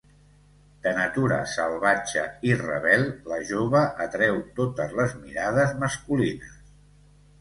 [0.85, 6.61] De natura salvatge i rebel, la jove atreu totes les mirades masculines.